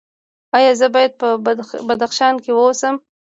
ایا 0.57 0.71
زه 0.79 0.87
باید 0.95 1.13
په 1.21 1.27
بدخشان 1.89 2.35
کې 2.43 2.51
اوسم؟ 2.53 2.95